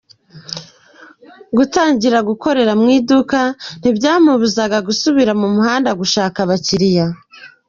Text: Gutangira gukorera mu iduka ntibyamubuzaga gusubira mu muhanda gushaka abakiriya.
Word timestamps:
Gutangira 1.57 2.17
gukorera 2.29 2.71
mu 2.79 2.87
iduka 2.97 3.39
ntibyamubuzaga 3.79 4.77
gusubira 4.87 5.31
mu 5.41 5.47
muhanda 5.55 5.89
gushaka 6.01 6.37
abakiriya. 6.45 7.05